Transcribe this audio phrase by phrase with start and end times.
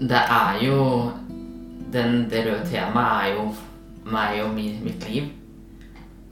[0.00, 1.10] Det er jo
[1.92, 3.46] den, Det røde temaet er jo
[4.06, 5.30] meg og mi, mitt liv.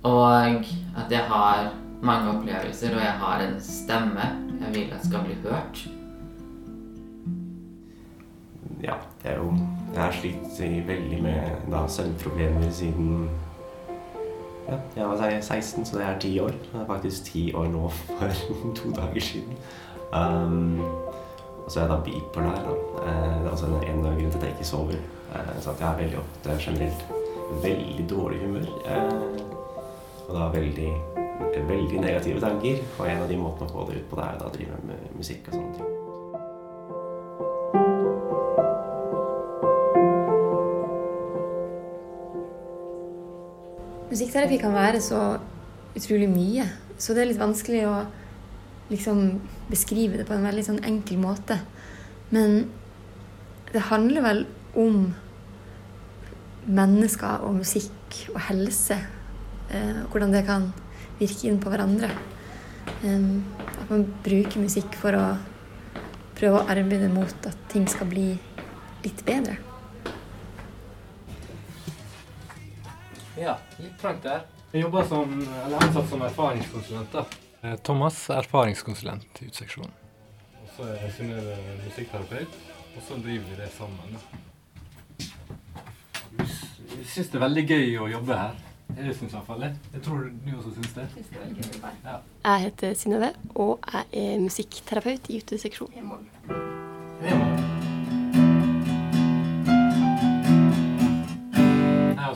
[0.03, 1.71] Og at jeg har
[2.03, 4.27] mange opplevelser, og jeg har en stemme
[4.61, 5.89] jeg vil at skal bli hørt.
[8.83, 9.57] Ja, det er jo
[9.95, 13.29] Jeg har slitt veldig med da, søvnproblemer siden
[14.69, 16.49] ja, jeg var 16, så det er ti år.
[16.49, 18.29] Det er faktisk ti år nå for
[18.77, 19.53] to dager siden.
[20.13, 20.81] Um,
[21.65, 22.59] og så er jeg da bipolar.
[22.65, 22.73] Da.
[23.09, 24.99] Eh, det er også en av grunnene til at jeg ikke sover.
[25.35, 27.05] Eh, så at jeg er veldig ofte generelt
[27.63, 28.69] veldig dårlig humør.
[28.87, 29.13] Eh,
[30.29, 30.93] og da veldig,
[31.69, 32.85] veldig negative tanker.
[32.99, 35.17] Og en av de måtene å få det ut på, det er å drive med
[35.17, 35.91] musikk og sånne ting.
[44.15, 45.21] Musikkterapi kan være så
[45.97, 46.69] utrolig mye,
[46.99, 47.95] så det er litt vanskelig å
[48.91, 51.59] liksom beskrive det på en veldig sånn enkel måte.
[52.35, 52.67] Men
[53.73, 54.45] det handler vel
[54.79, 55.09] om
[56.65, 58.99] mennesker og musikk og helse.
[59.71, 60.71] Eh, hvordan det kan
[61.19, 62.11] virke inn på hverandre.
[63.05, 65.27] Eh, at man bruker musikk for å
[66.39, 68.33] prøve å arbeide mot at ting skal bli
[69.05, 69.57] litt bedre.
[73.39, 74.45] Ja, litt trangt der.
[74.73, 75.31] Jeg jobber som,
[75.65, 77.13] eller ansatt som erfaringskonsulent.
[77.13, 77.44] da.
[77.65, 79.93] Eh, Thomas, erfaringskonsulent i utseksjonen.
[80.63, 82.59] Og så er Synnøve musikkterapeut,
[82.97, 84.19] og så driver vi det sammen.
[85.19, 88.53] Jeg Vi syns det er veldig gøy å jobbe her.
[88.99, 89.73] Jeg syns iallfall det.
[89.95, 91.07] Jeg tror du også syns det.
[92.05, 92.19] Ja.
[92.45, 95.95] Jeg heter Synnøve, og jeg er musikkterapeut i uteseksjonen.
[95.95, 96.29] Det må det.
[102.15, 102.31] Nei,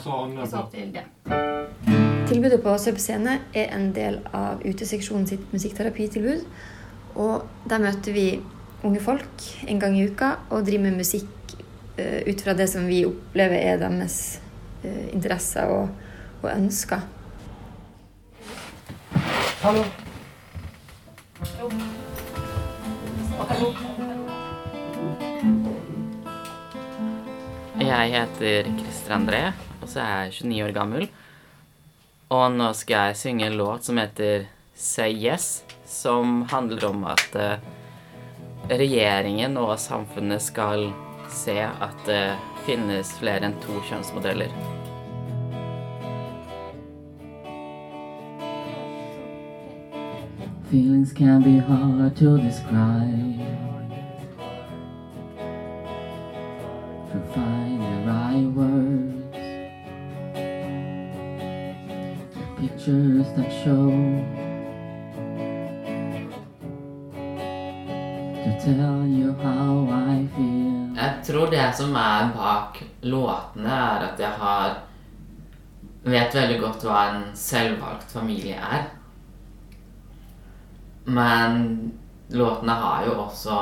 [2.28, 6.42] på Tilbudet på Sub Scene er en del av uteseksjonen sitt musikkterapitilbud.
[7.16, 8.24] Og der møter vi
[8.84, 11.54] unge folk en gang i uka og driver med musikk
[11.96, 14.18] eh, ut fra det som vi opplever er deres
[14.84, 15.88] eh, interesser og,
[16.42, 17.00] og ønsker.
[19.62, 19.86] Hallo.
[27.80, 29.42] Jeg heter Christer André,
[29.80, 31.08] og så er jeg 29 år gammel.
[32.28, 37.36] Og nå skal jeg synge en låt som heter Say Yes, som handler om at
[37.40, 37.62] eh,
[38.68, 40.90] regjeringen og samfunnet skal
[41.32, 44.52] se at det finnes flere enn to kjønnsmodeller.
[50.68, 53.77] Feelings can be hard to describe.
[62.88, 63.26] Pictures
[68.64, 70.96] tell you how I feel.
[70.96, 74.78] Jeg tror det som er bak låtene, er at jeg har
[76.08, 78.86] Vet veldig godt hva en selvvalgt familie er.
[81.04, 81.92] Men
[82.32, 83.58] låtene har jo også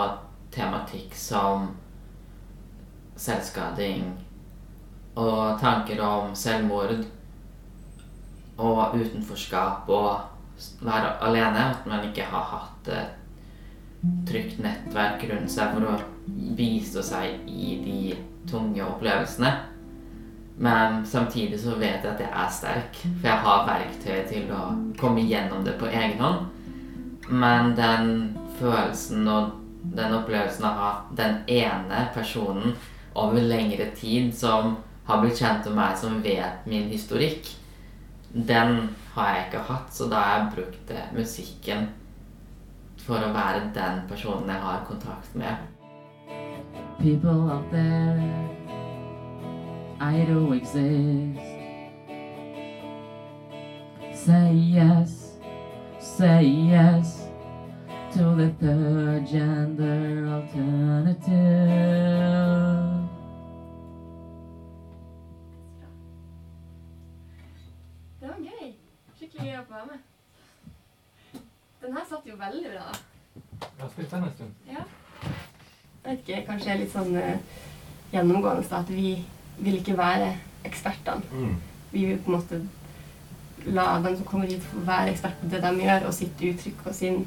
[0.54, 1.72] tematikk som
[3.18, 4.12] selvskading
[5.18, 7.00] og tanker om selvmord
[8.58, 10.20] og utenforskap og
[10.80, 11.70] være alene.
[11.76, 13.22] At man ikke har hatt et
[14.28, 15.96] trygt nettverk rundt seg for å
[16.56, 18.00] bistå seg i de
[18.50, 19.52] tunge opplevelsene.
[20.56, 24.62] Men samtidig så vet jeg at jeg er sterk, for jeg har verktøy til å
[24.96, 26.46] komme gjennom det på egen hånd.
[27.28, 28.12] Men den
[28.56, 29.56] følelsen og
[29.96, 32.74] den opplevelsen av å ha den ene personen
[33.16, 37.48] over lengre tid som har blitt kjent med meg, som vet min historikk,
[38.44, 39.94] den har jeg ikke hatt.
[39.94, 41.88] Så da har jeg brukt eh, musikken
[43.06, 45.56] for å være den personen jeg har kontakt med.
[46.98, 48.20] People out there,
[50.00, 51.52] I don't exist.
[54.12, 55.38] Say yes,
[56.00, 57.28] say yes
[58.14, 61.65] to the third gender alternative.
[69.76, 71.40] Være med.
[71.82, 72.86] Den her satt jo veldig bra.
[73.60, 74.52] Jeg har spilt den en stund.
[74.66, 74.84] Ja.
[76.04, 77.62] Jeg vet ikke, kanskje er litt sånn uh,
[78.12, 79.10] gjennomgående da, at vi
[79.58, 80.32] vil ikke være
[80.66, 81.26] ekspertene.
[81.32, 81.56] Mm.
[81.92, 82.60] Vi vil på en måte
[83.66, 86.94] la dem som kommer hit, være ekspert på det de gjør, og sitt uttrykk og
[86.94, 87.24] sin,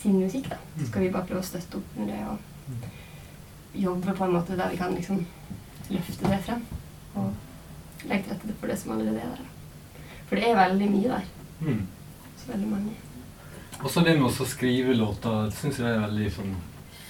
[0.00, 0.48] sin musikk.
[0.50, 0.58] da.
[0.78, 4.56] Så skal vi bare prøve å støtte opp under det og jobbe på en måte
[4.58, 5.20] der vi kan liksom
[5.90, 6.64] løfte det frem.
[7.20, 9.52] Og legge til rette for det som allerede er der.
[10.26, 11.28] For det er veldig mye der.
[11.60, 11.86] Mm.
[12.36, 12.96] Så veldig mange.
[13.80, 16.56] Og så det med å skrive låter, det syns jeg er en veldig sånn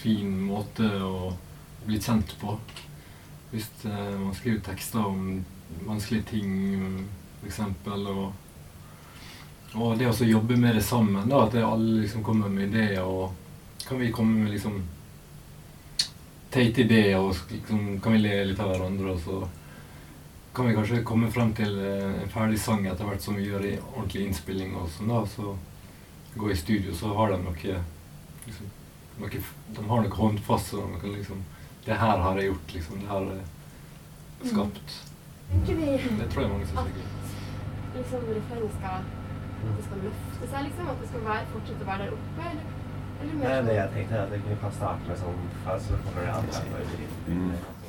[0.01, 1.33] fin måte å
[1.87, 2.55] bli kjent på.
[3.51, 5.41] Hvis uh, man skriver tekster om
[5.87, 6.53] vanskelige ting,
[7.41, 7.61] f.eks.
[7.91, 8.23] Og,
[9.75, 11.29] og det å jobbe med det sammen.
[11.29, 13.03] da, At alle liksom kommer med ideer.
[13.03, 13.35] og
[13.87, 14.79] Kan vi komme med liksom
[16.51, 19.15] teite ideer, og liksom, kan vi le litt av hverandre.
[19.15, 19.41] og så
[20.53, 23.67] kan vi kanskje komme frem til eh, en ferdig sang etter hvert som vi gjør
[23.69, 24.75] i ordentlig innspilling.
[24.77, 25.57] og sånn da, så
[26.31, 27.79] Gå i studio, så har de noe,
[28.47, 28.67] liksom,
[29.19, 29.31] noe
[29.75, 30.69] De har noe håndfast.
[30.71, 31.41] Så de kan liksom
[31.87, 33.01] Det her har jeg gjort, liksom.
[33.01, 34.99] Det har jeg skapt.
[35.51, 35.65] Mm.
[35.67, 37.09] Det tror jeg mange syns er gøy.
[37.97, 39.09] Liksom refrenget skal
[39.61, 40.87] det skal løfte seg, liksom?
[40.89, 42.47] At det skal være, fortsette å være der oppe?
[42.53, 42.71] Eller,
[43.21, 45.91] eller mer Det er sånn det jeg tenkte, at vi kan starte med sånn fast,
[45.91, 47.80] så kommer det andre.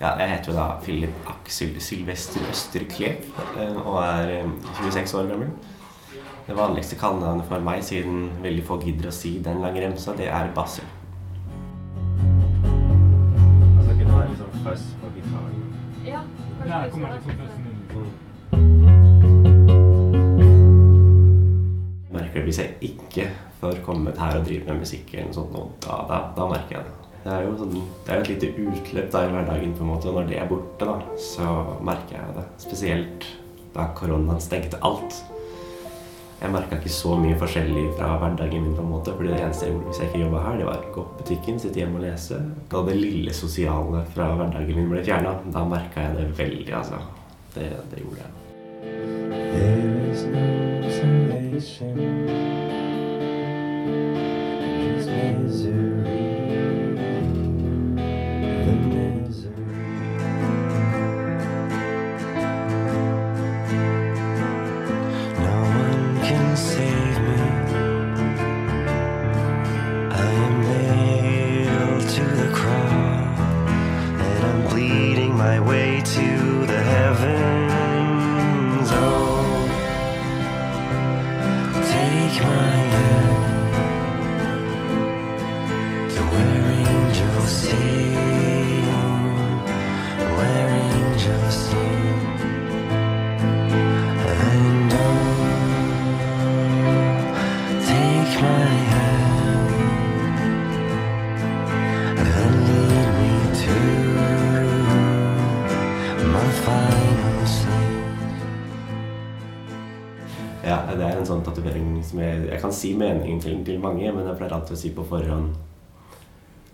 [0.00, 3.22] Ja, jeg heter jo da Philip Aksel Sylvester Østerklev
[3.56, 4.50] eh, og er eh,
[4.82, 5.48] 26 år gammel.
[6.46, 10.28] Det vanligste kallenavnet for meg, siden veldig få gidder å si den lange remsa, det
[10.28, 10.84] er Bassel.
[13.78, 15.64] Altså, kunne være liksom fuzz på gitaren?
[16.04, 16.20] Ja,
[16.60, 17.46] kanskje Der kommer liksom inn.
[22.12, 25.56] merker hvis jeg ikke får kommet her og drive med musikk, eller noe sånt,
[25.88, 27.05] da, da, da merker jeg det.
[27.26, 27.72] Det er jo sånn,
[28.06, 30.44] det er et lite utløp da i hverdagen, på en måte, og når det er
[30.46, 31.46] borte, da, så
[31.82, 32.44] merker jeg det.
[32.62, 33.24] Spesielt
[33.74, 35.16] da koronaen stengte alt.
[36.38, 39.66] Jeg merka ikke så mye forskjellig fra hverdagen min, på en måte, fordi det eneste
[39.66, 41.98] jeg gjorde hvis jeg ikke jobba her, det var å gå på butikken, sitte hjemme
[41.98, 42.38] og lese.
[42.70, 47.02] Da det lille sosiale fra hverdagen min ble fjerna, da merka jeg det veldig, altså.
[47.56, 48.30] Det, det gjorde jeg.
[49.56, 50.46] There is no
[50.94, 51.98] salvation,
[54.78, 56.25] just misery.
[82.36, 82.85] time.
[111.26, 114.56] En sånn tatovering som jeg, jeg kan si meningen til, til mange, men jeg pleier
[114.56, 115.54] alltid å si på forhånd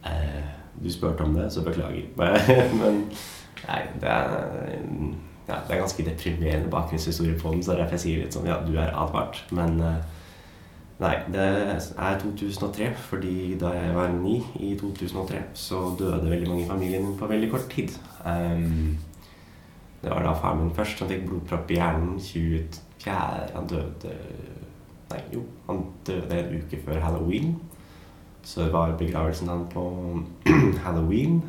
[0.08, 0.40] eh,
[0.82, 2.08] Du spurte om det, så beklager.
[2.80, 3.04] men
[3.66, 4.32] nei, det er,
[5.48, 8.60] ja, det er ganske deprimerende bakgrunnshistorie på den, så derfor jeg sier litt sånn Ja,
[8.66, 9.40] du er advart.
[9.54, 10.02] Men eh,
[11.02, 16.66] nei, det er 2003, fordi da jeg var ni i 2003, så døde veldig mange
[16.66, 17.96] i familien på veldig kort tid.
[18.26, 18.98] Um,
[20.02, 22.16] det var da faren min først som fikk blodpropp i hjernen
[23.02, 24.16] 24 Han døde
[25.12, 27.50] Nei, jo, han døde en uke før halloween.
[28.42, 29.82] Så det var begravelsen han på
[30.86, 31.42] halloween.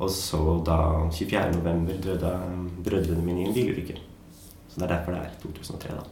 [0.00, 0.76] Og så da
[1.12, 1.52] 24.
[1.56, 2.32] november døde
[2.84, 3.96] brødrene mine i en bilulykke.
[4.68, 6.04] Så det er derfor det er 2003, da.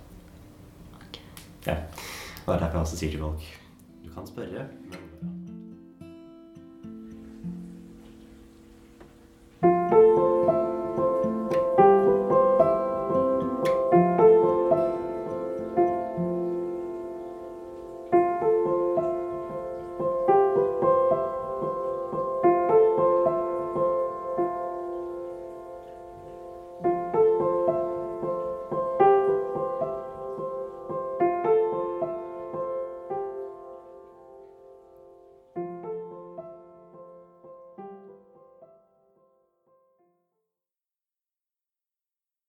[1.66, 1.76] Ja.
[2.46, 3.46] Og det er derfor jeg også sier til folk
[4.04, 5.07] Du kan spørre, men